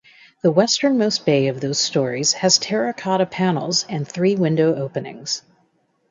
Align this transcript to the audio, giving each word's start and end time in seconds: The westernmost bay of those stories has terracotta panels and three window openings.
The 0.41 0.49
westernmost 0.51 1.27
bay 1.27 1.45
of 1.49 1.61
those 1.61 1.77
stories 1.77 2.33
has 2.33 2.57
terracotta 2.57 3.27
panels 3.27 3.85
and 3.87 4.07
three 4.07 4.35
window 4.35 4.73
openings. 4.73 5.43